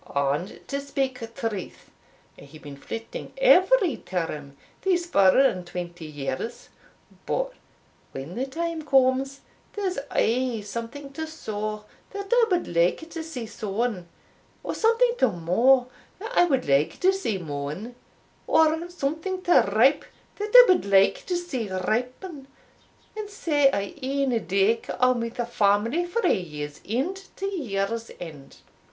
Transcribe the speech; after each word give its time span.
And, 0.15 0.67
to 0.67 0.81
speak 0.81 1.19
truth, 1.35 1.91
I 2.35 2.41
hae 2.45 2.57
been 2.57 2.75
flitting 2.75 3.33
every 3.37 3.97
term 3.97 4.57
these 4.81 5.05
four 5.05 5.37
and 5.37 5.63
twenty 5.63 6.07
years; 6.07 6.69
but 7.27 7.53
when 8.11 8.33
the 8.33 8.47
time 8.47 8.81
comes, 8.83 9.41
there's 9.73 9.99
aye 10.09 10.63
something 10.65 11.13
to 11.13 11.27
saw 11.27 11.83
that 12.13 12.29
I 12.33 12.45
would 12.49 12.75
like 12.75 13.11
to 13.11 13.23
see 13.23 13.45
sawn, 13.45 14.07
or 14.63 14.73
something 14.73 15.13
to 15.19 15.27
maw 15.27 15.85
that 16.17 16.35
I 16.35 16.45
would 16.45 16.67
like 16.67 16.99
to 17.01 17.13
see 17.13 17.37
mawn, 17.37 17.93
or 18.47 18.89
something 18.89 19.43
to 19.43 19.71
ripe 19.75 20.05
that 20.37 20.49
I 20.55 20.65
would 20.67 20.85
like 20.85 21.27
to 21.27 21.35
see 21.37 21.69
ripen, 21.69 22.47
and 23.15 23.29
sae 23.29 23.69
I 23.71 23.93
e'en 24.01 24.31
daiker 24.47 24.97
on 24.99 25.19
wi' 25.21 25.29
the 25.29 25.45
family 25.45 26.07
frae 26.07 26.39
year's 26.41 26.81
end 26.87 27.25
to 27.35 27.45
year's 27.45 28.09
end. 28.19 28.57